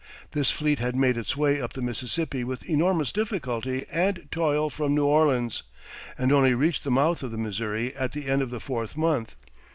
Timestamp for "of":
7.21-7.29, 8.41-8.49